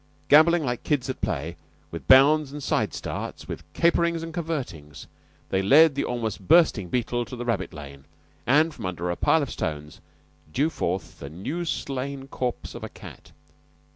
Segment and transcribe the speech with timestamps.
[0.29, 1.57] Gamboling like kids at play,
[1.91, 5.05] with bounds and sidestarts, with caperings and curvetings,
[5.49, 8.05] they led the almost bursting Beetle to the rabbit lane,
[8.47, 10.01] and from under a pile of stones
[10.51, 13.31] drew forth the new slain corpse of a cat.